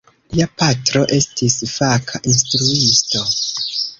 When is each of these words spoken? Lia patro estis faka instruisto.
Lia 0.35 0.45
patro 0.61 1.01
estis 1.17 1.57
faka 1.75 2.21
instruisto. 2.33 3.25